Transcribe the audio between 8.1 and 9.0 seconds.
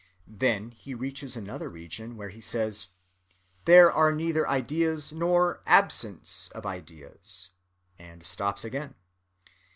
stops again.